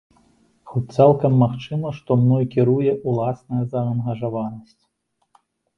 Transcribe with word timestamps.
Хоць, 0.71 0.93
цалкам 0.95 1.35
магчыма, 1.43 1.87
што 1.99 2.11
мной 2.23 2.43
кіруе 2.57 2.91
ўласная 3.13 3.65
заангажаванасць. 3.77 4.79